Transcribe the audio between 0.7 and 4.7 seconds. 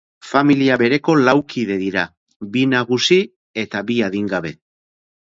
bereko lau kide dira, bi nagusi eta bi adingabe.